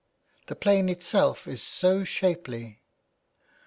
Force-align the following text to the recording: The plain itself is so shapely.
The 0.47 0.55
plain 0.55 0.89
itself 0.89 1.47
is 1.47 1.61
so 1.61 2.03
shapely. 2.03 2.81